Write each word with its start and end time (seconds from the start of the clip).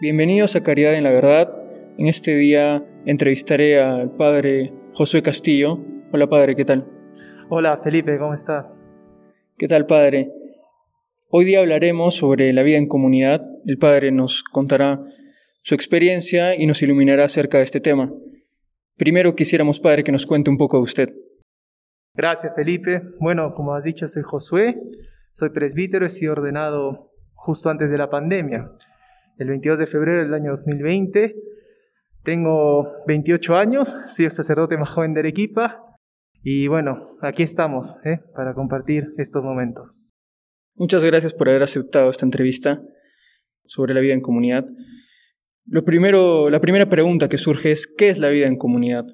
Bienvenidos 0.00 0.54
a 0.54 0.62
Caridad 0.62 0.94
en 0.94 1.02
la 1.02 1.10
Verdad. 1.10 1.52
En 1.98 2.06
este 2.06 2.36
día 2.36 2.86
entrevistaré 3.04 3.82
al 3.82 4.12
padre 4.14 4.72
Josué 4.92 5.24
Castillo. 5.24 5.80
Hola 6.12 6.28
padre, 6.28 6.54
¿qué 6.54 6.64
tal? 6.64 6.86
Hola 7.48 7.78
Felipe, 7.82 8.16
¿cómo 8.16 8.32
está? 8.32 8.72
¿Qué 9.56 9.66
tal 9.66 9.86
padre? 9.86 10.30
Hoy 11.30 11.44
día 11.46 11.58
hablaremos 11.58 12.14
sobre 12.14 12.52
la 12.52 12.62
vida 12.62 12.78
en 12.78 12.86
comunidad. 12.86 13.44
El 13.66 13.76
padre 13.78 14.12
nos 14.12 14.44
contará 14.44 15.00
su 15.62 15.74
experiencia 15.74 16.54
y 16.54 16.68
nos 16.68 16.80
iluminará 16.80 17.24
acerca 17.24 17.58
de 17.58 17.64
este 17.64 17.80
tema. 17.80 18.08
Primero 18.96 19.34
quisiéramos, 19.34 19.80
padre, 19.80 20.04
que 20.04 20.12
nos 20.12 20.26
cuente 20.26 20.48
un 20.48 20.58
poco 20.58 20.76
de 20.76 20.84
usted. 20.84 21.08
Gracias, 22.14 22.54
Felipe. 22.54 23.02
Bueno, 23.18 23.52
como 23.52 23.74
has 23.74 23.82
dicho, 23.82 24.06
soy 24.06 24.22
Josué, 24.22 24.80
soy 25.32 25.50
presbítero, 25.50 26.06
he 26.06 26.08
sido 26.08 26.34
ordenado 26.34 27.10
justo 27.34 27.68
antes 27.68 27.90
de 27.90 27.98
la 27.98 28.08
pandemia 28.08 28.70
el 29.38 29.48
22 29.48 29.78
de 29.78 29.86
febrero 29.86 30.22
del 30.22 30.34
año 30.34 30.50
2020. 30.50 31.34
Tengo 32.24 32.92
28 33.06 33.56
años, 33.56 33.88
soy 34.08 34.26
el 34.26 34.30
sacerdote 34.30 34.76
más 34.76 34.90
joven 34.90 35.14
de 35.14 35.20
Arequipa 35.20 35.82
y 36.42 36.66
bueno, 36.66 36.98
aquí 37.22 37.42
estamos 37.42 37.96
¿eh? 38.04 38.20
para 38.34 38.54
compartir 38.54 39.14
estos 39.16 39.42
momentos. 39.42 39.96
Muchas 40.74 41.04
gracias 41.04 41.34
por 41.34 41.48
haber 41.48 41.62
aceptado 41.62 42.10
esta 42.10 42.26
entrevista 42.26 42.82
sobre 43.64 43.94
la 43.94 44.00
vida 44.00 44.14
en 44.14 44.20
comunidad. 44.20 44.66
Lo 45.66 45.84
primero, 45.84 46.50
la 46.50 46.60
primera 46.60 46.88
pregunta 46.88 47.28
que 47.28 47.38
surge 47.38 47.70
es, 47.70 47.86
¿qué 47.86 48.08
es 48.08 48.18
la 48.18 48.28
vida 48.30 48.46
en 48.46 48.56
comunidad? 48.56 49.04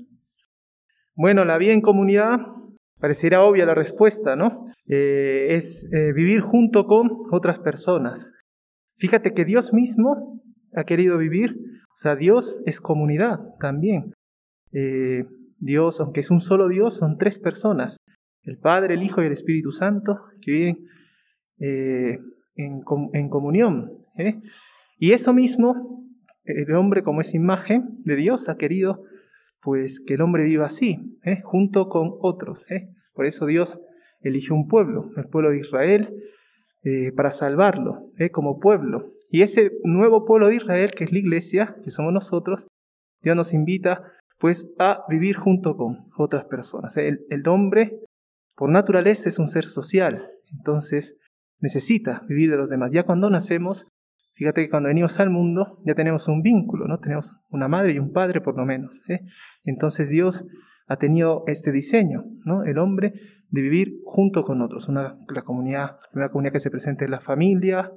Bueno, 1.15 1.45
la 1.45 1.59
vida 1.59 1.73
en 1.73 1.81
comunidad, 1.81 2.39
pareciera 2.99 3.43
obvia 3.43 3.67
la 3.67 3.75
respuesta, 3.75 4.37
¿no? 4.37 4.67
Eh, 4.87 5.49
es 5.51 5.89
eh, 5.93 6.13
vivir 6.13 6.41
junto 6.41 6.87
con 6.87 7.11
otras 7.33 7.59
personas, 7.59 8.31
Fíjate 8.97 9.33
que 9.33 9.45
Dios 9.45 9.73
mismo 9.73 10.41
ha 10.75 10.85
querido 10.85 11.19
vivir, 11.19 11.57
o 11.93 11.97
sea, 11.97 12.17
Dios 12.17 12.61
es 12.67 12.81
comunidad 12.81 13.39
también. 13.61 14.13
Eh, 14.73 15.25
Dios, 15.59 16.01
aunque 16.01 16.21
es 16.21 16.31
un 16.31 16.41
solo 16.41 16.69
Dios, 16.69 16.97
son 16.97 17.17
tres 17.17 17.39
personas, 17.39 17.97
el 18.43 18.59
Padre, 18.59 18.95
el 18.95 19.03
Hijo 19.03 19.23
y 19.23 19.27
el 19.27 19.33
Espíritu 19.33 19.73
Santo, 19.73 20.21
que 20.43 20.51
viven 20.51 20.79
eh, 21.59 22.19
en, 22.57 23.29
comunión. 23.29 23.91
¿eh? 24.19 24.41
Y 24.99 25.13
eso 25.13 25.33
mismo, 25.33 25.75
el 26.45 26.73
hombre 26.75 27.03
como 27.03 27.21
es 27.21 27.35
imagen 27.35 28.03
de 28.05 28.17
Dios 28.17 28.49
ha 28.49 28.57
querido 28.57 29.05
pues 29.63 30.01
que 30.01 30.15
el 30.15 30.21
hombre 30.21 30.45
viva 30.45 30.67
así, 30.67 30.99
junto 31.43 31.89
con 31.89 32.11
otros. 32.21 32.67
Por 33.15 33.25
eso 33.25 33.47
Dios 33.47 33.81
eligió 34.21 34.55
un 34.55 34.69
pueblo, 34.69 35.11
el 35.17 35.27
pueblo 35.29 35.51
de 35.51 35.61
Israel, 35.61 36.11
eh, 36.85 37.13
para 37.13 37.31
salvarlo 37.31 37.99
eh, 38.19 38.31
como 38.31 38.59
pueblo. 38.59 39.05
Y 39.31 39.43
ese 39.43 39.73
nuevo 39.85 40.25
pueblo 40.25 40.49
de 40.49 40.57
Israel, 40.57 40.91
que 40.91 41.05
es 41.05 41.13
la 41.13 41.19
iglesia, 41.19 41.77
que 41.83 41.91
somos 41.91 42.13
nosotros, 42.13 42.67
Dios 43.23 43.35
nos 43.35 43.55
invita 43.55 44.03
pues 44.39 44.71
a 44.79 45.05
vivir 45.09 45.37
junto 45.37 45.77
con 45.77 45.99
otras 46.19 46.45
personas. 46.45 46.97
El, 46.99 47.25
el 47.31 47.49
hombre, 47.49 48.01
por 48.55 48.69
naturaleza, 48.69 49.31
es 49.31 49.39
un 49.39 49.49
ser 49.49 49.65
social, 49.65 50.29
entonces 50.53 51.17
necesita 51.59 52.23
vivir 52.29 52.51
de 52.51 52.59
los 52.59 52.69
demás. 52.69 52.91
Ya 52.93 53.03
cuando 53.05 53.31
nacemos, 53.31 53.87
fíjate 54.35 54.65
que 54.65 54.71
cuando 54.71 54.89
venimos 54.89 55.19
al 55.21 55.31
mundo 55.31 55.79
ya 55.87 55.95
tenemos 55.95 56.29
un 56.29 56.43
vínculo, 56.43 56.87
¿no? 56.87 56.99
Tenemos 56.99 57.35
una 57.49 57.67
madre 57.67 57.93
y 57.93 57.99
un 57.99 58.13
padre 58.13 58.43
por 58.43 58.57
lo 58.57 58.67
menos. 58.67 59.01
¿eh? 59.09 59.21
Entonces 59.65 60.11
Dios 60.11 60.45
ha 60.87 60.97
tenido 60.97 61.45
este 61.47 61.73
diseño, 61.73 62.25
¿no? 62.45 62.65
El 62.65 62.79
hombre 62.79 63.15
de 63.49 63.61
vivir 63.61 64.01
junto 64.05 64.45
con 64.45 64.61
otros. 64.61 64.89
Una, 64.89 65.17
la 65.29 65.43
comunidad, 65.43 65.93
la 66.03 66.09
primera 66.11 66.31
comunidad 66.31 66.53
que 66.53 66.61
se 66.61 66.71
presenta 66.71 67.05
es 67.05 67.11
la 67.11 67.21
familia, 67.21 67.93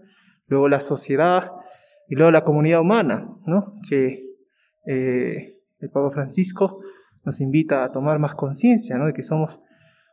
luego 0.48 0.70
la 0.70 0.80
sociedad 0.80 1.52
y 2.08 2.16
luego 2.16 2.32
la 2.32 2.44
comunidad 2.44 2.82
humana, 2.82 3.26
¿no? 3.46 3.74
Que 3.90 4.26
eh, 4.86 5.58
el 5.80 5.90
Papa 5.90 6.12
Francisco 6.12 6.80
nos 7.26 7.42
invita 7.42 7.84
a 7.84 7.92
tomar 7.92 8.20
más 8.20 8.36
conciencia, 8.36 8.98
¿no? 8.98 9.06
De 9.06 9.14
que 9.14 9.24
somos 9.24 9.62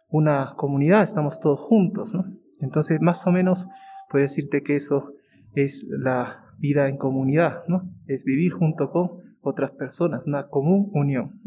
una 0.09 0.55
comunidad, 0.57 1.03
estamos 1.03 1.41
todos 1.41 1.61
juntos, 1.61 2.15
¿no? 2.15 2.25
Entonces, 2.61 3.01
más 3.01 3.27
o 3.27 3.33
menos, 3.33 3.69
puedo 4.11 4.23
decirte 4.23 4.63
que 4.63 4.77
eso 4.77 5.13
es 5.55 5.87
la 5.89 6.45
vida 6.59 6.89
en 6.89 6.97
comunidad, 6.97 7.63
¿no? 7.69 7.89
Es 8.07 8.25
vivir 8.25 8.53
junto 8.53 8.91
con 8.91 9.23
otras 9.43 9.71
personas, 9.73 10.23
una 10.27 10.49
común 10.49 10.91
unión. 10.93 11.41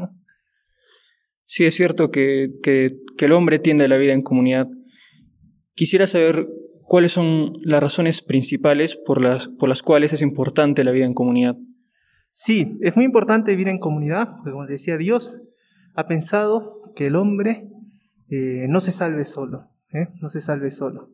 Sí, 1.48 1.66
es 1.66 1.76
cierto 1.76 2.12
que, 2.12 2.52
el 3.18 3.32
hombre 3.32 3.58
tiende 3.58 3.86
a 3.86 3.88
la 3.88 3.98
vida 3.98 4.14
en 4.14 4.22
comunidad. 4.22 4.68
Quisiera 5.74 6.06
saber 6.06 6.46
cuáles 6.84 7.14
son 7.14 7.54
las 7.64 7.82
razones 7.82 8.22
principales 8.22 8.98
por 8.98 9.24
las, 9.24 9.48
por 9.48 9.70
las 9.70 9.82
cuales 9.82 10.12
es 10.12 10.22
importante 10.22 10.84
la 10.84 10.92
vida 10.92 11.06
en 11.06 11.14
comunidad. 11.14 11.56
Sí, 12.32 12.78
es 12.82 12.96
muy 12.98 13.06
importante 13.06 13.52
vivir 13.52 13.70
en 13.70 13.80
comunidad, 13.80 14.28
porque 14.36 14.52
como 14.52 14.68
decía 14.68 14.98
Dios, 14.98 15.40
ha 15.96 16.06
pensado 16.06 16.82
que 16.96 17.06
el 17.06 17.16
hombre 17.16 17.70
eh, 18.30 18.68
no 18.68 18.82
se 18.82 18.92
salve 18.92 19.24
solo, 19.24 19.70
¿eh? 19.94 20.10
no 20.22 20.28
se 20.28 20.42
salve 20.42 20.70
solo. 20.70 21.10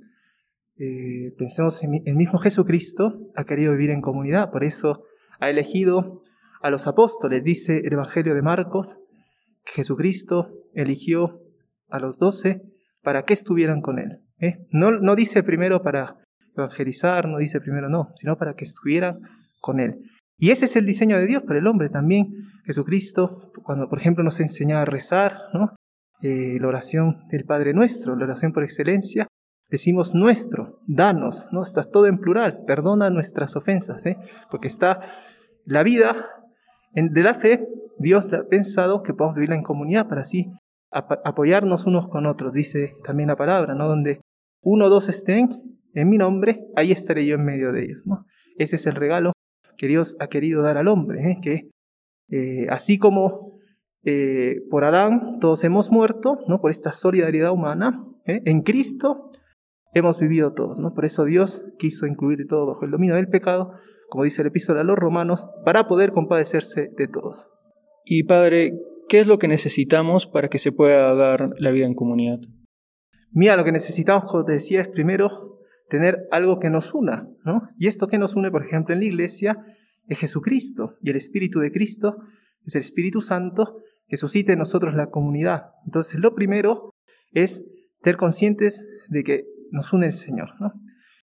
Eh, 0.77 1.31
pensemos 1.37 1.83
en 1.83 2.01
el 2.05 2.15
mismo 2.15 2.39
Jesucristo 2.39 3.29
ha 3.35 3.45
querido 3.45 3.73
vivir 3.73 3.91
en 3.91 4.01
comunidad, 4.01 4.49
por 4.51 4.63
eso 4.63 5.03
ha 5.39 5.49
elegido 5.51 6.21
a 6.61 6.71
los 6.71 6.87
apóstoles, 6.87 7.43
dice 7.43 7.81
el 7.85 7.93
Evangelio 7.93 8.33
de 8.33 8.41
Marcos, 8.41 8.97
Jesucristo 9.65 10.49
eligió 10.73 11.39
a 11.89 11.99
los 11.99 12.17
doce 12.17 12.61
para 13.01 13.23
que 13.23 13.33
estuvieran 13.33 13.81
con 13.81 13.99
Él. 13.99 14.19
¿eh? 14.39 14.65
No, 14.71 14.91
no 14.91 15.15
dice 15.15 15.43
primero 15.43 15.81
para 15.81 16.17
evangelizar, 16.55 17.27
no 17.27 17.37
dice 17.37 17.59
primero 17.59 17.89
no, 17.89 18.09
sino 18.15 18.37
para 18.37 18.55
que 18.55 18.65
estuvieran 18.65 19.19
con 19.59 19.79
Él. 19.79 19.99
Y 20.37 20.51
ese 20.51 20.65
es 20.65 20.75
el 20.75 20.85
diseño 20.85 21.17
de 21.17 21.27
Dios 21.27 21.43
para 21.43 21.59
el 21.59 21.67
hombre 21.67 21.89
también. 21.89 22.27
Jesucristo, 22.65 23.51
cuando 23.63 23.87
por 23.87 23.99
ejemplo 23.99 24.23
nos 24.23 24.39
enseñaba 24.39 24.81
a 24.81 24.85
rezar, 24.85 25.37
¿no? 25.53 25.75
Eh, 26.21 26.57
la 26.59 26.67
oración 26.67 27.27
del 27.29 27.43
Padre 27.43 27.73
Nuestro, 27.73 28.15
la 28.15 28.25
oración 28.25 28.53
por 28.53 28.63
excelencia, 28.63 29.27
decimos 29.69 30.13
nuestro, 30.13 30.79
danos, 30.87 31.49
¿no? 31.51 31.63
Está 31.63 31.83
todo 31.83 32.07
en 32.07 32.17
plural, 32.17 32.63
perdona 32.65 33.09
nuestras 33.09 33.55
ofensas, 33.55 34.05
¿eh? 34.05 34.17
porque 34.49 34.67
está 34.67 35.01
la 35.65 35.83
vida 35.83 36.27
de 36.93 37.23
la 37.23 37.33
fe, 37.33 37.59
Dios 37.97 38.31
ha 38.33 38.47
pensado 38.47 39.01
que 39.03 39.13
podamos 39.13 39.35
vivir 39.35 39.51
en 39.51 39.63
comunidad 39.63 40.07
para 40.07 40.21
así 40.21 40.51
apoyarnos 40.91 41.87
unos 41.87 42.07
con 42.07 42.27
otros, 42.27 42.53
dice 42.53 42.93
también 43.03 43.29
la 43.29 43.35
palabra, 43.35 43.73
¿no? 43.73 43.87
Donde 43.87 44.21
uno 44.61 44.85
o 44.85 44.89
dos 44.89 45.09
estén 45.09 45.49
en 45.95 46.09
mi 46.09 46.17
nombre, 46.17 46.67
ahí 46.75 46.91
estaré 46.91 47.25
yo 47.25 47.35
en 47.35 47.45
medio 47.45 47.71
de 47.71 47.83
ellos, 47.83 48.03
¿no? 48.05 48.25
Ese 48.57 48.75
es 48.75 48.85
el 48.85 48.95
regalo 48.95 49.33
que 49.77 49.87
Dios 49.87 50.15
ha 50.19 50.27
querido 50.27 50.61
dar 50.61 50.77
al 50.77 50.87
hombre, 50.87 51.31
¿eh? 51.31 51.37
que 51.41 51.69
eh, 52.29 52.67
así 52.69 52.99
como 52.99 53.53
eh, 54.03 54.61
por 54.69 54.83
Adán 54.83 55.39
todos 55.39 55.63
hemos 55.63 55.91
muerto, 55.91 56.39
¿no? 56.47 56.61
Por 56.61 56.69
esta 56.69 56.91
solidaridad 56.91 57.51
humana, 57.51 58.03
en 58.25 58.61
Cristo 58.61 59.29
hemos 59.93 60.19
vivido 60.19 60.53
todos, 60.53 60.79
¿no? 60.79 60.93
Por 60.93 61.05
eso 61.05 61.25
Dios 61.25 61.65
quiso 61.77 62.05
incluir 62.05 62.47
todo 62.47 62.67
bajo 62.67 62.85
el 62.85 62.91
dominio 62.91 63.15
del 63.15 63.27
pecado, 63.27 63.73
como 64.13 64.25
dice 64.25 64.43
el 64.43 64.49
epístola 64.49 64.81
a 64.81 64.83
los 64.83 64.95
romanos, 64.95 65.47
para 65.65 65.87
poder 65.87 66.11
compadecerse 66.11 66.91
de 66.95 67.07
todos. 67.07 67.47
Y 68.05 68.25
Padre, 68.25 68.73
¿qué 69.09 69.19
es 69.19 69.25
lo 69.25 69.39
que 69.39 69.47
necesitamos 69.47 70.27
para 70.27 70.49
que 70.49 70.59
se 70.59 70.71
pueda 70.71 71.15
dar 71.15 71.49
la 71.57 71.71
vida 71.71 71.87
en 71.87 71.95
comunidad? 71.95 72.37
Mira, 73.31 73.57
lo 73.57 73.63
que 73.63 73.71
necesitamos, 73.71 74.25
como 74.25 74.45
te 74.45 74.51
decía, 74.51 74.81
es 74.81 74.87
primero 74.87 75.57
tener 75.89 76.27
algo 76.29 76.59
que 76.59 76.69
nos 76.69 76.93
una, 76.93 77.27
¿no? 77.43 77.63
Y 77.79 77.87
esto 77.87 78.07
que 78.07 78.19
nos 78.19 78.35
une, 78.35 78.51
por 78.51 78.63
ejemplo, 78.63 78.93
en 78.93 78.99
la 78.99 79.07
iglesia, 79.07 79.57
es 80.07 80.19
Jesucristo, 80.19 80.93
y 81.01 81.09
el 81.09 81.15
Espíritu 81.15 81.59
de 81.59 81.71
Cristo 81.71 82.17
es 82.67 82.75
el 82.75 82.81
Espíritu 82.81 83.19
Santo 83.19 83.79
que 84.05 84.17
suscita 84.17 84.53
en 84.53 84.59
nosotros 84.59 84.93
la 84.93 85.09
comunidad. 85.09 85.71
Entonces, 85.87 86.19
lo 86.19 86.35
primero 86.35 86.91
es 87.31 87.65
ser 88.03 88.17
conscientes 88.17 88.87
de 89.09 89.23
que 89.23 89.45
nos 89.71 89.91
une 89.91 90.05
el 90.05 90.13
Señor. 90.13 90.49
¿no? 90.59 90.71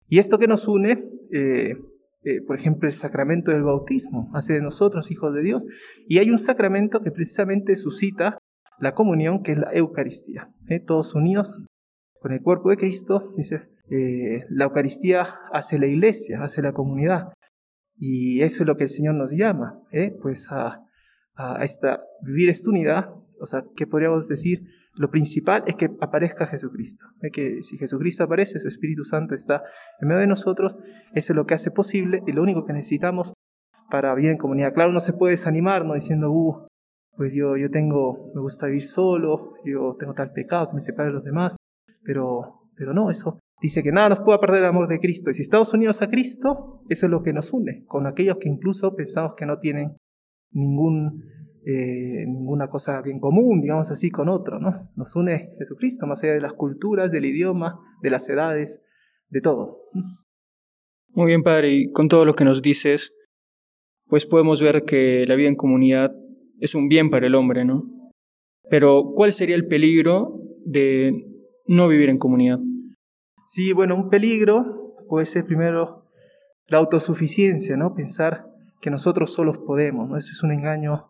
Y 0.07 0.19
esto 0.19 0.39
que 0.39 0.47
nos 0.47 0.69
une, 0.69 0.97
eh, 1.33 1.75
eh, 2.23 2.41
por 2.45 2.57
ejemplo, 2.57 2.87
el 2.87 2.93
sacramento 2.93 3.51
del 3.51 3.63
bautismo, 3.63 4.29
hace 4.33 4.53
de 4.53 4.61
nosotros 4.61 5.11
hijos 5.11 5.33
de 5.33 5.41
Dios. 5.41 5.65
Y 6.07 6.19
hay 6.19 6.29
un 6.31 6.39
sacramento 6.39 7.01
que 7.01 7.11
precisamente 7.11 7.75
suscita 7.75 8.37
la 8.79 8.93
comunión, 8.93 9.43
que 9.43 9.53
es 9.53 9.57
la 9.57 9.71
Eucaristía. 9.73 10.47
¿eh? 10.67 10.79
Todos 10.79 11.15
unidos 11.15 11.55
con 12.19 12.33
el 12.33 12.41
cuerpo 12.41 12.69
de 12.69 12.77
Cristo, 12.77 13.33
dice, 13.37 13.69
la 14.49 14.65
Eucaristía 14.65 15.25
hace 15.53 15.79
la 15.79 15.87
iglesia, 15.87 16.43
hace 16.43 16.61
la 16.61 16.73
comunidad. 16.73 17.33
Y 17.95 18.41
eso 18.41 18.63
es 18.63 18.67
lo 18.67 18.75
que 18.75 18.83
el 18.83 18.89
Señor 18.89 19.15
nos 19.15 19.31
llama, 19.31 19.81
pues 20.21 20.51
a, 20.51 20.83
a 21.35 21.63
esta, 21.63 22.01
vivir 22.21 22.49
esta 22.49 22.69
unidad 22.69 23.09
o 23.39 23.45
sea, 23.45 23.63
¿qué 23.75 23.87
podríamos 23.87 24.27
decir? 24.27 24.63
Lo 24.95 25.09
principal 25.09 25.63
es 25.67 25.75
que 25.75 25.89
aparezca 26.01 26.47
Jesucristo. 26.47 27.05
Es 27.21 27.31
que 27.31 27.61
si 27.63 27.77
Jesucristo 27.77 28.23
aparece, 28.23 28.59
su 28.59 28.67
Espíritu 28.67 29.03
Santo 29.03 29.35
está 29.35 29.63
en 30.01 30.07
medio 30.07 30.21
de 30.21 30.27
nosotros, 30.27 30.77
eso 31.13 31.33
es 31.33 31.35
lo 31.35 31.45
que 31.45 31.53
hace 31.53 31.71
posible 31.71 32.23
y 32.27 32.31
lo 32.31 32.43
único 32.43 32.65
que 32.65 32.73
necesitamos 32.73 33.33
para 33.89 34.13
vivir 34.15 34.31
en 34.31 34.37
comunidad. 34.37 34.73
Claro, 34.73 34.91
uno 34.91 34.99
se 34.99 35.13
puede 35.13 35.31
desanimar, 35.31 35.85
¿no? 35.85 35.93
Diciendo, 35.93 36.31
uh, 36.31 36.67
pues 37.15 37.33
yo, 37.33 37.57
yo 37.57 37.69
tengo, 37.69 38.31
me 38.33 38.41
gusta 38.41 38.67
vivir 38.67 38.83
solo, 38.83 39.53
yo 39.65 39.95
tengo 39.99 40.13
tal 40.13 40.31
pecado 40.31 40.69
que 40.69 40.75
me 40.75 40.81
separa 40.81 41.09
de 41.09 41.13
los 41.13 41.23
demás, 41.23 41.55
pero, 42.03 42.61
pero 42.75 42.93
no, 42.93 43.09
eso 43.09 43.39
dice 43.61 43.83
que 43.83 43.91
nada 43.91 44.09
nos 44.09 44.19
puede 44.19 44.39
perder 44.39 44.59
el 44.59 44.69
amor 44.69 44.87
de 44.87 44.99
Cristo. 44.99 45.29
Y 45.29 45.33
si 45.33 45.41
estamos 45.41 45.73
unidos 45.73 46.01
a 46.01 46.09
Cristo, 46.09 46.79
eso 46.87 47.05
es 47.05 47.11
lo 47.11 47.23
que 47.23 47.33
nos 47.33 47.51
une, 47.53 47.83
con 47.85 48.07
aquellos 48.07 48.37
que 48.37 48.49
incluso 48.49 48.95
pensamos 48.95 49.33
que 49.35 49.45
no 49.45 49.59
tienen 49.59 49.97
ningún, 50.51 51.23
eh, 51.65 52.25
ninguna 52.25 52.67
cosa 52.67 53.01
en 53.05 53.19
común, 53.19 53.61
digamos 53.61 53.91
así, 53.91 54.09
con 54.09 54.29
otro. 54.29 54.59
¿no? 54.59 54.73
Nos 54.95 55.15
une 55.15 55.55
Jesucristo, 55.57 56.07
más 56.07 56.23
allá 56.23 56.33
de 56.33 56.41
las 56.41 56.53
culturas, 56.53 57.11
del 57.11 57.25
idioma, 57.25 57.79
de 58.01 58.09
las 58.09 58.27
edades, 58.29 58.81
de 59.29 59.41
todo. 59.41 59.77
Muy 61.09 61.27
bien, 61.27 61.43
Padre, 61.43 61.71
y 61.73 61.91
con 61.91 62.07
todo 62.07 62.25
lo 62.25 62.33
que 62.33 62.45
nos 62.45 62.61
dices, 62.61 63.13
pues 64.07 64.25
podemos 64.25 64.61
ver 64.61 64.83
que 64.83 65.25
la 65.27 65.35
vida 65.35 65.49
en 65.49 65.55
comunidad 65.55 66.11
es 66.59 66.75
un 66.75 66.87
bien 66.87 67.09
para 67.09 67.27
el 67.27 67.35
hombre, 67.35 67.65
¿no? 67.65 67.83
Pero, 68.69 69.13
¿cuál 69.15 69.31
sería 69.31 69.55
el 69.55 69.67
peligro 69.67 70.39
de 70.65 71.25
no 71.65 71.87
vivir 71.87 72.09
en 72.09 72.19
comunidad? 72.19 72.59
Sí, 73.47 73.73
bueno, 73.73 73.95
un 73.95 74.09
peligro 74.09 74.95
puede 75.07 75.25
ser 75.25 75.45
primero 75.45 76.05
la 76.67 76.77
autosuficiencia, 76.77 77.75
¿no? 77.77 77.95
Pensar 77.95 78.45
que 78.79 78.91
nosotros 78.91 79.33
solos 79.33 79.57
podemos, 79.57 80.07
¿no? 80.07 80.17
Eso 80.17 80.31
es 80.31 80.43
un 80.43 80.51
engaño 80.51 81.08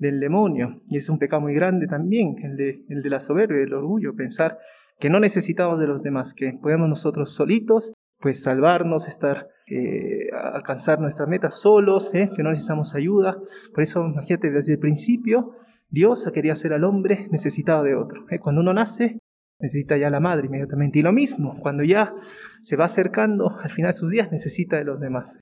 del 0.00 0.18
demonio 0.18 0.80
y 0.88 0.96
es 0.96 1.08
un 1.08 1.18
pecado 1.18 1.42
muy 1.42 1.54
grande 1.54 1.86
también, 1.86 2.34
el 2.42 2.56
de, 2.56 3.10
la 3.10 3.20
soberbia, 3.20 3.62
el 3.62 3.74
orgullo, 3.74 4.16
pensar 4.16 4.58
que 4.98 5.10
no 5.10 5.20
necesitamos 5.20 5.78
de 5.78 5.86
los 5.86 6.02
demás, 6.02 6.34
que 6.34 6.54
podemos 6.60 6.88
nosotros 6.88 7.30
solitos, 7.32 7.92
pues 8.18 8.42
salvarnos, 8.42 9.08
estar, 9.08 9.48
eh, 9.66 10.30
alcanzar 10.32 11.00
nuestra 11.00 11.26
meta 11.26 11.50
solos, 11.50 12.14
¿eh? 12.14 12.30
que 12.34 12.42
no 12.42 12.50
necesitamos 12.50 12.94
ayuda. 12.94 13.38
Por 13.72 13.82
eso, 13.82 14.04
imagínate, 14.04 14.50
desde 14.50 14.72
el 14.72 14.78
principio, 14.78 15.52
Dios 15.88 16.28
quería 16.32 16.54
hacer 16.54 16.72
al 16.72 16.84
hombre 16.84 17.28
necesitado 17.30 17.82
de 17.82 17.94
otro. 17.94 18.26
¿eh? 18.30 18.38
Cuando 18.38 18.60
uno 18.60 18.74
nace, 18.74 19.18
necesita 19.58 19.96
ya 19.96 20.10
la 20.10 20.20
madre 20.20 20.46
inmediatamente. 20.46 20.98
Y 20.98 21.02
lo 21.02 21.12
mismo, 21.12 21.58
cuando 21.60 21.82
ya 21.82 22.14
se 22.62 22.76
va 22.76 22.86
acercando 22.86 23.56
al 23.58 23.70
final 23.70 23.90
de 23.90 23.98
sus 23.98 24.10
días, 24.10 24.30
necesita 24.32 24.76
de 24.76 24.84
los 24.84 25.00
demás. 25.00 25.38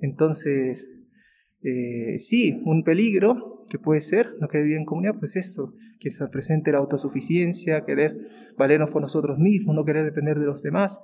Entonces, 0.00 0.88
eh, 1.62 2.18
sí, 2.18 2.62
un 2.64 2.84
peligro 2.84 3.55
que 3.68 3.78
puede 3.78 4.00
ser, 4.00 4.34
no 4.40 4.48
que 4.48 4.58
vivir 4.58 4.76
en 4.76 4.84
comunidad, 4.84 5.18
pues 5.18 5.36
eso, 5.36 5.74
que 5.98 6.10
se 6.10 6.26
presente 6.28 6.72
la 6.72 6.78
autosuficiencia, 6.78 7.84
querer 7.84 8.16
valernos 8.56 8.90
por 8.90 9.02
nosotros 9.02 9.38
mismos, 9.38 9.74
no 9.74 9.84
querer 9.84 10.04
depender 10.04 10.38
de 10.38 10.46
los 10.46 10.62
demás. 10.62 11.00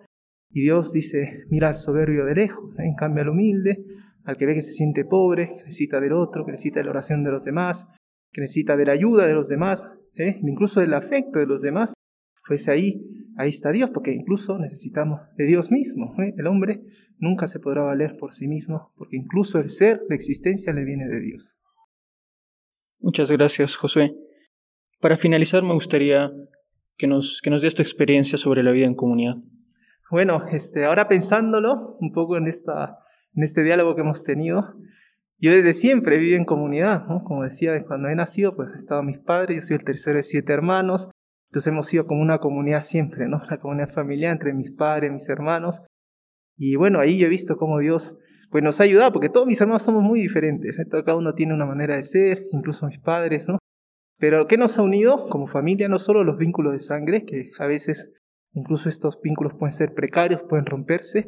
Y 0.51 0.63
Dios 0.63 0.93
dice, 0.93 1.45
mira 1.49 1.69
al 1.69 1.77
soberbio 1.77 2.25
de 2.25 2.35
lejos, 2.35 2.79
¿eh? 2.79 2.85
en 2.85 2.95
cambio 2.95 3.23
al 3.23 3.31
humilde, 3.31 3.85
al 4.25 4.37
que 4.37 4.47
ve 4.47 4.55
que 4.55 4.63
se 4.63 4.73
siente 4.73 5.05
pobre, 5.05 5.49
que 5.49 5.65
necesita 5.65 6.01
del 6.01 6.13
otro, 6.13 6.45
que 6.45 6.53
necesita 6.53 6.81
de 6.81 6.85
la 6.85 6.91
oración 6.91 7.25
de 7.25 7.31
los 7.31 7.45
demás, 7.45 7.89
que 8.31 8.41
necesita 8.41 8.77
de 8.77 8.87
la 8.87 8.93
ayuda 8.93 9.27
de 9.27 9.35
los 9.35 9.49
demás, 9.49 9.85
¿eh? 10.15 10.39
incluso 10.43 10.81
del 10.81 10.95
afecto 10.95 11.39
de 11.39 11.47
los 11.47 11.63
demás, 11.63 11.93
pues 12.47 12.69
ahí, 12.69 13.03
ahí 13.37 13.49
está 13.49 13.73
Dios, 13.73 13.91
porque 13.91 14.13
incluso 14.13 14.59
necesitamos 14.59 15.21
de 15.37 15.47
Dios 15.47 15.73
mismo. 15.73 16.15
¿eh? 16.23 16.35
El 16.37 16.47
hombre 16.47 16.83
nunca 17.19 17.47
se 17.47 17.61
podrá 17.61 17.83
valer 17.83 18.17
por 18.19 18.35
sí 18.35 18.47
mismo, 18.47 18.93
porque 18.97 19.17
incluso 19.17 19.59
el 19.59 19.71
ser, 19.71 20.03
la 20.09 20.15
existencia, 20.15 20.73
le 20.73 20.85
viene 20.85 21.09
de 21.09 21.21
Dios. 21.21 21.62
Muchas 23.03 23.33
gracias, 23.33 23.75
Josué. 23.77 24.15
Para 25.01 25.17
finalizar, 25.17 25.65
me 25.65 25.75
gustaría 25.75 26.31
que 26.97 27.09
nos, 27.09 27.41
que 27.43 27.51
nos 27.51 27.63
des 27.63 27.75
tu 27.75 27.83
experiencia 27.83 28.39
sobre 28.39 28.63
la 28.63 28.71
vida 28.71 28.87
en 28.87 28.95
comunidad. 28.95 29.35
Bueno, 30.11 30.45
este, 30.53 30.85
ahora 30.85 31.09
pensándolo 31.09 31.97
un 31.99 32.13
poco 32.13 32.37
en, 32.37 32.47
esta, 32.47 32.99
en 33.35 33.43
este 33.43 33.65
diálogo 33.65 33.97
que 33.97 34.03
hemos 34.03 34.23
tenido, 34.23 34.75
yo 35.39 35.51
desde 35.51 35.73
siempre 35.73 36.19
viví 36.19 36.37
en 36.37 36.45
comunidad, 36.45 37.03
como 37.25 37.43
decía, 37.43 37.73
cuando 37.85 38.09
he 38.09 38.15
nacido, 38.15 38.55
pues 38.55 38.71
he 38.73 38.77
estado 38.77 39.03
mis 39.03 39.19
padres, 39.19 39.57
yo 39.57 39.63
soy 39.63 39.77
el 39.79 39.85
tercero 39.85 40.19
de 40.19 40.23
siete 40.23 40.53
hermanos, 40.53 41.09
entonces 41.51 41.73
hemos 41.73 41.89
sido 41.89 42.07
como 42.07 42.23
una 42.23 42.39
comunidad 42.39 42.83
siempre, 42.83 43.27
¿no? 43.27 43.39
Una 43.49 43.59
comunidad 43.59 43.89
familiar 43.89 44.31
entre 44.31 44.55
mis 44.55 44.71
padres, 44.71 45.11
mis 45.11 45.29
hermanos. 45.29 45.81
Y 46.57 46.77
bueno, 46.77 47.01
ahí 47.01 47.19
yo 47.19 47.27
he 47.27 47.31
visto 47.31 47.57
cómo 47.57 47.79
Dios 47.79 48.19
pues 48.51 48.63
nos 48.63 48.81
ha 48.81 48.85
ayudado, 48.85 49.13
porque 49.13 49.31
todos 49.31 49.47
mis 49.47 49.61
hermanos 49.61 49.83
somos 49.83 50.03
muy 50.03 50.21
diferentes, 50.21 50.79
¿eh? 50.79 50.87
cada 50.91 51.17
uno 51.17 51.33
tiene 51.33 51.55
una 51.55 51.65
manera 51.65 51.97
de 51.97 52.03
ser, 52.03 52.45
incluso 52.53 52.87
mis 52.87 52.99
padres, 52.99 53.49
¿no? 53.49 53.59
Pero 54.19 54.47
¿qué 54.47 54.59
nos 54.59 54.79
ha 54.79 54.83
unido 54.83 55.29
como 55.31 55.47
familia? 55.47 55.89
No 55.89 55.99
solo 55.99 56.23
los 56.23 56.37
vínculos 56.37 56.75
de 56.75 56.79
sangre, 56.79 57.25
que 57.25 57.51
a 57.59 57.67
veces 57.67 58.13
incluso 58.53 58.91
estos 58.91 59.19
vínculos 59.23 59.55
pueden 59.59 59.73
ser 59.73 59.95
precarios, 59.95 60.43
pueden 60.43 60.67
romperse, 60.67 61.27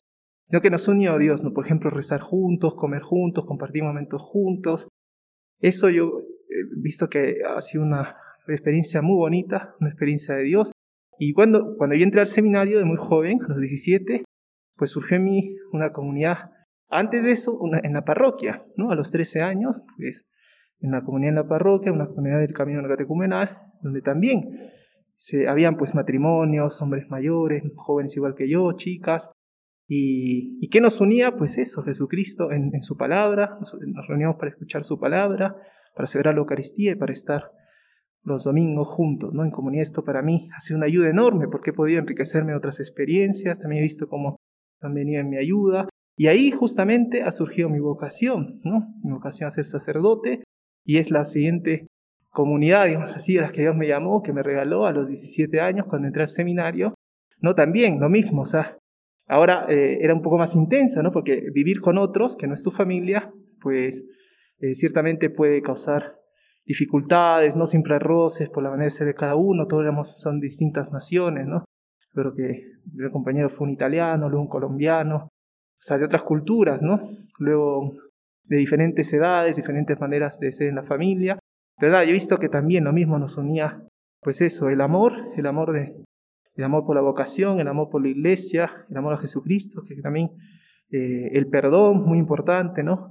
sino 0.48 0.60
que 0.60 0.70
nos 0.70 0.86
unió 0.86 1.14
a 1.14 1.18
Dios, 1.18 1.42
¿no? 1.42 1.52
Por 1.52 1.64
ejemplo, 1.64 1.90
rezar 1.90 2.20
juntos, 2.20 2.74
comer 2.74 3.00
juntos, 3.00 3.46
compartir 3.46 3.82
momentos 3.82 4.22
juntos. 4.22 4.88
Eso 5.60 5.88
yo 5.88 6.20
he 6.48 6.82
visto 6.82 7.08
que 7.08 7.38
ha 7.48 7.60
sido 7.62 7.84
una 7.84 8.16
experiencia 8.46 9.00
muy 9.00 9.16
bonita, 9.16 9.74
una 9.80 9.88
experiencia 9.88 10.34
de 10.34 10.44
Dios. 10.44 10.72
Y 11.18 11.32
cuando, 11.32 11.76
cuando 11.78 11.96
yo 11.96 12.04
entré 12.04 12.20
al 12.20 12.26
seminario 12.26 12.78
de 12.78 12.84
muy 12.84 12.98
joven, 12.98 13.40
a 13.42 13.48
los 13.48 13.58
17, 13.58 14.24
pues 14.76 14.90
surgió 14.90 15.16
en 15.16 15.24
mí 15.24 15.56
una 15.72 15.92
comunidad. 15.92 16.50
Antes 16.88 17.24
de 17.24 17.32
eso, 17.32 17.58
en 17.82 17.92
la 17.92 18.04
parroquia, 18.04 18.62
¿no? 18.76 18.90
A 18.90 18.94
los 18.94 19.10
13 19.10 19.42
años, 19.42 19.82
pues 19.96 20.26
en 20.80 20.90
la 20.90 21.02
comunidad 21.02 21.30
en 21.30 21.36
la 21.36 21.48
parroquia, 21.48 21.92
una 21.92 22.06
comunidad 22.06 22.40
del 22.40 22.52
Camino 22.52 22.86
Catecumenal, 22.86 23.58
donde 23.80 24.02
también 24.02 24.50
se, 25.16 25.48
habían 25.48 25.76
pues 25.76 25.94
matrimonios, 25.94 26.80
hombres 26.82 27.08
mayores, 27.08 27.62
jóvenes 27.74 28.16
igual 28.16 28.34
que 28.34 28.48
yo, 28.48 28.72
chicas. 28.72 29.30
¿Y, 29.86 30.58
y 30.64 30.68
qué 30.68 30.80
nos 30.80 31.00
unía? 31.00 31.36
Pues 31.36 31.58
eso, 31.58 31.82
Jesucristo 31.82 32.52
en, 32.52 32.80
su 32.82 32.96
palabra, 32.96 33.56
nos, 33.60 33.74
nos 33.86 34.06
reuníamos 34.06 34.36
para 34.36 34.50
escuchar 34.50 34.84
su 34.84 34.98
palabra, 34.98 35.56
para 35.94 36.06
celebrar 36.06 36.34
la 36.34 36.40
Eucaristía 36.40 36.92
y 36.92 36.96
para 36.96 37.12
estar 37.12 37.50
los 38.22 38.44
domingos 38.44 38.88
juntos, 38.88 39.34
¿no? 39.34 39.44
En 39.44 39.50
comunidad 39.50 39.82
esto 39.82 40.02
para 40.04 40.22
mí 40.22 40.48
ha 40.56 40.60
sido 40.60 40.78
una 40.78 40.86
ayuda 40.86 41.10
enorme 41.10 41.46
porque 41.48 41.70
he 41.70 41.74
podido 41.74 42.00
enriquecerme 42.00 42.52
de 42.52 42.58
otras 42.58 42.80
experiencias, 42.80 43.58
también 43.58 43.80
he 43.80 43.82
visto 43.82 44.08
cómo 44.08 44.36
han 44.84 44.94
venido 44.94 45.20
en 45.20 45.30
mi 45.30 45.38
ayuda 45.38 45.88
y 46.16 46.28
ahí 46.28 46.50
justamente 46.50 47.22
ha 47.22 47.32
surgido 47.32 47.68
mi 47.68 47.80
vocación, 47.80 48.60
¿no? 48.62 48.94
Mi 49.02 49.12
vocación 49.12 49.48
a 49.48 49.50
ser 49.50 49.64
sacerdote 49.64 50.44
y 50.84 50.98
es 50.98 51.10
la 51.10 51.24
siguiente 51.24 51.86
comunidad, 52.30 52.86
digamos 52.86 53.14
así, 53.16 53.38
a 53.38 53.42
la 53.42 53.50
que 53.50 53.62
Dios 53.62 53.76
me 53.76 53.88
llamó, 53.88 54.22
que 54.22 54.32
me 54.32 54.42
regaló 54.42 54.86
a 54.86 54.92
los 54.92 55.08
17 55.08 55.60
años 55.60 55.86
cuando 55.88 56.08
entré 56.08 56.22
al 56.22 56.28
seminario, 56.28 56.94
¿no? 57.40 57.54
También 57.54 58.00
lo 58.00 58.08
mismo, 58.08 58.42
o 58.42 58.46
sea, 58.46 58.76
ahora 59.28 59.66
eh, 59.68 59.98
era 60.02 60.14
un 60.14 60.22
poco 60.22 60.38
más 60.38 60.54
intensa, 60.54 61.02
¿no? 61.02 61.10
Porque 61.10 61.50
vivir 61.52 61.80
con 61.80 61.98
otros, 61.98 62.36
que 62.36 62.46
no 62.46 62.54
es 62.54 62.62
tu 62.62 62.70
familia, 62.70 63.32
pues 63.60 64.04
eh, 64.58 64.74
ciertamente 64.74 65.30
puede 65.30 65.62
causar 65.62 66.16
dificultades, 66.64 67.56
no 67.56 67.66
siempre 67.66 67.98
roces 67.98 68.48
por 68.50 68.62
la 68.62 68.70
manera 68.70 68.86
de 68.86 68.90
ser 68.90 69.06
de 69.06 69.14
cada 69.14 69.36
uno, 69.36 69.66
todos 69.66 69.82
éramos, 69.82 70.20
son 70.20 70.40
distintas 70.40 70.90
naciones, 70.90 71.46
¿no? 71.46 71.64
Creo 72.14 72.34
que 72.34 72.72
el 72.98 73.10
compañero 73.10 73.48
fue 73.48 73.66
un 73.66 73.72
italiano, 73.72 74.28
luego 74.28 74.42
un 74.42 74.48
colombiano, 74.48 75.16
o 75.16 75.86
sea, 75.86 75.98
de 75.98 76.04
otras 76.04 76.22
culturas, 76.22 76.80
¿no? 76.80 77.00
Luego 77.38 77.92
de 78.44 78.56
diferentes 78.56 79.12
edades, 79.12 79.56
diferentes 79.56 79.98
maneras 80.00 80.38
de 80.38 80.52
ser 80.52 80.68
en 80.68 80.76
la 80.76 80.82
familia. 80.82 81.38
Pero 81.78 81.92
yo 82.02 82.08
he 82.08 82.12
visto 82.12 82.38
que 82.38 82.48
también 82.48 82.84
lo 82.84 82.92
mismo 82.92 83.18
nos 83.18 83.36
unía, 83.36 83.82
pues 84.20 84.40
eso, 84.40 84.68
el 84.68 84.80
amor, 84.80 85.12
el 85.36 85.46
amor 85.46 85.72
de, 85.72 86.04
el 86.54 86.64
amor 86.64 86.86
por 86.86 86.94
la 86.94 87.02
vocación, 87.02 87.60
el 87.60 87.68
amor 87.68 87.90
por 87.90 88.02
la 88.02 88.08
iglesia, 88.08 88.86
el 88.88 88.96
amor 88.96 89.14
a 89.14 89.18
Jesucristo, 89.18 89.82
que 89.86 89.96
también 90.00 90.30
eh, 90.90 91.30
el 91.32 91.48
perdón, 91.48 92.04
muy 92.04 92.18
importante, 92.18 92.82
¿no? 92.82 93.10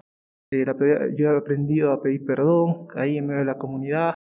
Eh, 0.52 0.66
yo 1.18 1.34
he 1.34 1.38
aprendido 1.38 1.92
a 1.92 2.02
pedir 2.02 2.26
perdón 2.26 2.88
ahí 2.96 3.18
en 3.18 3.28
medio 3.28 3.40
de 3.40 3.46
la 3.46 3.58
comunidad. 3.58 4.14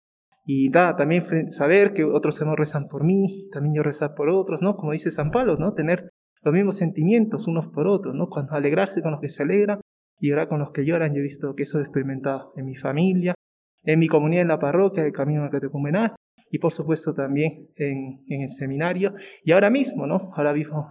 Y 0.45 0.71
nada, 0.71 0.97
también 0.97 1.51
saber 1.51 1.93
que 1.93 2.05
otros 2.05 2.39
hermanos 2.41 2.59
rezan 2.59 2.89
por 2.89 3.05
mí, 3.05 3.49
también 3.53 3.75
yo 3.77 3.83
rezar 3.83 4.15
por 4.15 4.29
otros, 4.29 4.61
¿no? 4.61 4.77
Como 4.77 4.93
dice 4.93 5.11
San 5.11 5.31
Pablo, 5.31 5.57
¿no? 5.57 5.75
Tener 5.75 6.11
los 6.43 6.53
mismos 6.53 6.77
sentimientos 6.77 7.47
unos 7.47 7.69
por 7.69 7.87
otros, 7.87 8.15
¿no? 8.15 8.29
Cuando 8.29 8.55
alegrarse 8.55 9.03
con 9.03 9.13
los 9.13 9.21
que 9.21 9.29
se 9.29 9.45
alegran 9.45 9.81
y 10.19 10.31
llorar 10.31 10.49
con 10.49 10.59
los 10.59 10.73
que 10.73 10.85
lloran. 10.85 11.13
Yo 11.13 11.21
he 11.21 11.23
visto 11.23 11.55
que 11.55 11.63
eso 11.63 11.79
he 11.79 11.83
experimentado 11.83 12.53
en 12.57 12.67
mi 12.67 12.75
familia, 12.75 13.35
en 13.85 13.99
mi 14.01 14.09
comunidad 14.09 14.43
en 14.43 14.49
la 14.49 14.59
parroquia, 14.59 15.05
el 15.05 15.13
Camino 15.13 15.49
Catecumenal, 15.49 16.17
y 16.51 16.59
por 16.59 16.73
supuesto 16.73 17.15
también 17.15 17.69
en, 17.77 18.19
en, 18.29 18.43
el 18.43 18.51
seminario. 18.51 19.15
Y 19.45 19.53
ahora 19.53 19.71
mismo, 19.71 20.07
¿no? 20.07 20.31
Ahora 20.35 20.53
mismo 20.53 20.89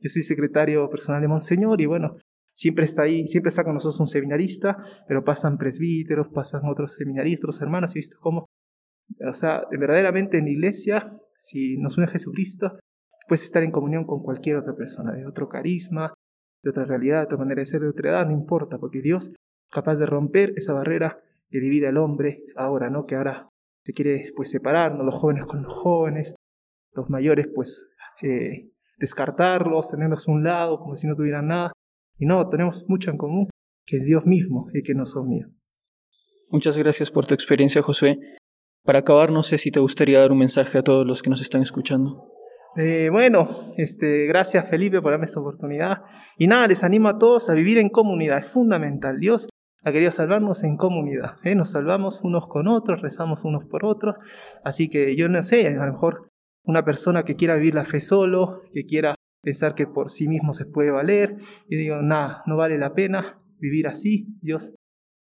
yo 0.00 0.08
soy 0.08 0.22
secretario 0.22 0.90
personal 0.90 1.22
de 1.22 1.28
Monseñor 1.28 1.80
y 1.80 1.86
bueno, 1.86 2.16
Siempre 2.54 2.84
está 2.84 3.02
ahí, 3.02 3.26
siempre 3.26 3.48
está 3.48 3.64
con 3.64 3.74
nosotros 3.74 3.98
un 4.00 4.08
seminarista, 4.08 4.76
pero 5.08 5.24
pasan 5.24 5.56
presbíteros, 5.56 6.28
pasan 6.28 6.62
otros 6.68 6.94
seminaristas, 6.94 7.44
otros 7.44 7.62
hermanos. 7.62 7.92
He 7.92 7.98
visto 7.98 8.18
cómo, 8.20 8.46
o 9.20 9.32
sea, 9.32 9.62
verdaderamente 9.70 10.38
en 10.38 10.44
la 10.44 10.50
iglesia, 10.50 11.04
si 11.36 11.76
nos 11.78 11.98
une 11.98 12.06
Jesucristo, 12.06 12.78
puedes 13.28 13.44
estar 13.44 13.62
en 13.62 13.70
comunión 13.70 14.04
con 14.04 14.22
cualquier 14.22 14.56
otra 14.56 14.74
persona, 14.74 15.12
de 15.12 15.26
otro 15.26 15.48
carisma, 15.48 16.12
de 16.62 16.70
otra 16.70 16.84
realidad, 16.84 17.20
de 17.20 17.24
otra 17.24 17.38
manera 17.38 17.60
de 17.60 17.66
ser, 17.66 17.80
de 17.80 17.88
otra 17.88 18.10
edad, 18.10 18.26
no 18.26 18.32
importa, 18.32 18.78
porque 18.78 19.00
Dios 19.00 19.28
es 19.28 19.34
capaz 19.70 19.96
de 19.96 20.06
romper 20.06 20.52
esa 20.56 20.72
barrera 20.72 21.20
que 21.48 21.60
divide 21.60 21.88
al 21.88 21.98
hombre 21.98 22.42
ahora, 22.56 22.90
¿no? 22.90 23.06
Que 23.06 23.16
ahora 23.16 23.48
se 23.84 23.92
quiere 23.92 24.24
pues 24.36 24.50
separarnos, 24.50 25.04
los 25.04 25.14
jóvenes 25.14 25.44
con 25.44 25.62
los 25.62 25.72
jóvenes, 25.72 26.34
los 26.92 27.10
mayores 27.10 27.48
pues 27.54 27.88
eh, 28.22 28.70
descartarlos, 28.98 29.90
tenerlos 29.90 30.28
a 30.28 30.32
un 30.32 30.44
lado 30.44 30.78
como 30.78 30.96
si 30.96 31.06
no 31.06 31.16
tuvieran 31.16 31.48
nada. 31.48 31.72
Y 32.18 32.26
no, 32.26 32.48
tenemos 32.48 32.84
mucho 32.88 33.10
en 33.10 33.18
común, 33.18 33.48
que 33.84 33.96
es 33.96 34.04
Dios 34.04 34.24
mismo 34.24 34.68
el 34.72 34.82
que 34.82 34.94
nos 34.94 35.16
unió. 35.16 35.48
Muchas 36.50 36.78
gracias 36.78 37.10
por 37.10 37.26
tu 37.26 37.34
experiencia, 37.34 37.82
Josué. 37.82 38.18
Para 38.84 39.00
acabar, 39.00 39.30
no 39.30 39.42
sé 39.42 39.58
si 39.58 39.70
te 39.70 39.80
gustaría 39.80 40.20
dar 40.20 40.32
un 40.32 40.38
mensaje 40.38 40.78
a 40.78 40.82
todos 40.82 41.06
los 41.06 41.22
que 41.22 41.30
nos 41.30 41.40
están 41.40 41.62
escuchando. 41.62 42.28
Eh, 42.76 43.10
bueno, 43.12 43.46
este, 43.76 44.26
gracias 44.26 44.68
Felipe 44.68 45.00
por 45.00 45.12
darme 45.12 45.26
esta 45.26 45.40
oportunidad. 45.40 46.02
Y 46.36 46.46
nada, 46.46 46.66
les 46.66 46.82
animo 46.82 47.08
a 47.08 47.18
todos 47.18 47.48
a 47.50 47.54
vivir 47.54 47.78
en 47.78 47.90
comunidad, 47.90 48.38
es 48.38 48.46
fundamental. 48.46 49.20
Dios 49.20 49.48
ha 49.84 49.92
querido 49.92 50.10
salvarnos 50.10 50.64
en 50.64 50.76
comunidad. 50.76 51.36
¿eh? 51.44 51.54
Nos 51.54 51.70
salvamos 51.70 52.22
unos 52.22 52.46
con 52.48 52.66
otros, 52.66 53.02
rezamos 53.02 53.44
unos 53.44 53.64
por 53.66 53.84
otros. 53.84 54.16
Así 54.64 54.88
que 54.88 55.14
yo 55.16 55.28
no 55.28 55.42
sé, 55.42 55.68
a 55.68 55.86
lo 55.86 55.92
mejor 55.92 56.28
una 56.64 56.84
persona 56.84 57.24
que 57.24 57.36
quiera 57.36 57.56
vivir 57.56 57.74
la 57.74 57.84
fe 57.84 58.00
solo, 58.00 58.62
que 58.72 58.84
quiera 58.84 59.14
pensar 59.42 59.74
que 59.74 59.86
por 59.86 60.10
sí 60.10 60.28
mismo 60.28 60.52
se 60.54 60.66
puede 60.66 60.90
valer, 60.90 61.36
y 61.68 61.76
digo, 61.76 62.00
nada, 62.00 62.42
no 62.46 62.56
vale 62.56 62.78
la 62.78 62.94
pena 62.94 63.42
vivir 63.58 63.88
así. 63.88 64.26
Dios 64.40 64.74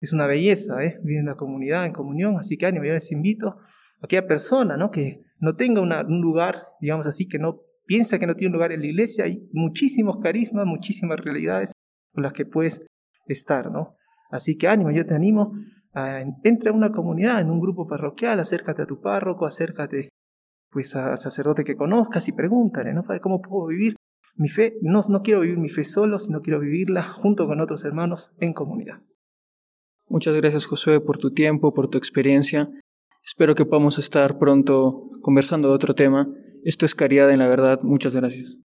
es 0.03 0.13
una 0.13 0.27
belleza, 0.27 0.83
¿eh? 0.85 0.99
vivir 1.03 1.21
en 1.21 1.27
la 1.27 1.37
comunidad, 1.37 1.87
en 1.87 1.93
comunión. 1.93 2.37
Así 2.37 2.59
que 2.59 2.67
ánimo, 2.67 2.85
yo 2.85 2.93
les 2.93 3.13
invito 3.13 3.49
a 3.49 3.57
aquella 4.03 4.27
persona 4.27 4.77
¿no? 4.77 4.91
que 4.91 5.23
no 5.39 5.55
tenga 5.55 5.81
un 5.81 6.21
lugar, 6.21 6.67
digamos 6.81 7.07
así, 7.07 7.29
que 7.29 7.39
no 7.39 7.61
piensa 7.87 8.19
que 8.19 8.27
no 8.27 8.35
tiene 8.35 8.49
un 8.49 8.55
lugar 8.55 8.73
en 8.73 8.81
la 8.81 8.87
iglesia, 8.87 9.25
hay 9.25 9.49
muchísimos 9.53 10.19
carismas, 10.21 10.67
muchísimas 10.67 11.21
realidades 11.21 11.73
con 12.13 12.25
las 12.25 12.33
que 12.33 12.45
puedes 12.47 12.85
estar, 13.27 13.71
¿no? 13.71 13.97
Así 14.31 14.57
que 14.57 14.67
ánimo, 14.67 14.91
yo 14.91 15.05
te 15.05 15.15
animo 15.15 15.53
a 15.95 16.23
entra 16.43 16.71
a 16.71 16.75
una 16.75 16.91
comunidad, 16.91 17.41
en 17.41 17.51
un 17.51 17.61
grupo 17.61 17.87
parroquial, 17.87 18.41
acércate 18.41 18.83
a 18.83 18.87
tu 18.87 19.01
párroco, 19.01 19.47
acércate 19.47 20.09
pues 20.71 20.97
al 20.97 21.19
sacerdote 21.19 21.65
que 21.65 21.77
conozcas 21.77 22.27
y 22.29 22.33
pregúntale, 22.33 22.95
¿no? 22.95 23.05
¿Cómo 23.21 23.43
puedo 23.43 23.67
vivir 23.67 23.97
mi 24.37 24.49
fe? 24.49 24.75
No, 24.81 25.03
no 25.09 25.23
quiero 25.23 25.41
vivir 25.41 25.59
mi 25.59 25.69
fe 25.69 25.85
solo, 25.85 26.19
sino 26.19 26.41
quiero 26.41 26.61
vivirla 26.61 27.03
junto 27.03 27.47
con 27.47 27.61
otros 27.61 27.85
hermanos 27.85 28.33
en 28.39 28.55
comunidad. 28.55 29.01
Muchas 30.13 30.35
gracias 30.35 30.67
Josué 30.67 31.01
por 31.01 31.17
tu 31.17 31.31
tiempo, 31.31 31.73
por 31.73 31.89
tu 31.89 31.97
experiencia. 31.97 32.69
Espero 33.25 33.55
que 33.55 33.65
podamos 33.65 33.99
estar 33.99 34.37
pronto 34.37 35.09
conversando 35.23 35.69
de 35.69 35.75
otro 35.75 35.95
tema. 35.95 36.29
Esto 36.65 36.85
es 36.85 36.95
Caridad 36.95 37.31
en 37.31 37.39
la 37.39 37.49
Verdad. 37.49 37.81
Muchas 37.83 38.15
gracias. 38.15 38.61